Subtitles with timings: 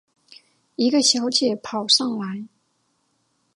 [0.77, 2.47] 一个小姐跑上来